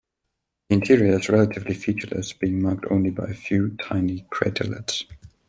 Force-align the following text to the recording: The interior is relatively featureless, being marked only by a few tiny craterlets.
The 0.67 0.73
interior 0.77 1.15
is 1.19 1.29
relatively 1.29 1.75
featureless, 1.75 2.33
being 2.33 2.59
marked 2.59 2.85
only 2.89 3.11
by 3.11 3.25
a 3.25 3.35
few 3.35 3.77
tiny 3.79 4.25
craterlets. 4.33 5.03